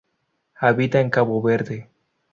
Habita 0.55 0.99
en 0.99 1.11
Cabo 1.11 1.43
Verde. 1.43 1.87